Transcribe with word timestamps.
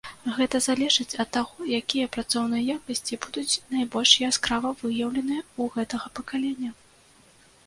Гэта 0.35 0.59
залежыць 0.67 1.19
ад 1.23 1.29
таго, 1.37 1.67
якія 1.79 2.07
працоўныя 2.17 2.63
якасці 2.77 3.21
будуць 3.27 3.61
найбольш 3.77 4.15
яскрава 4.29 4.69
выяўленыя 4.81 5.41
ў 5.45 5.63
гэтага 5.77 6.07
пакалення. 6.23 6.71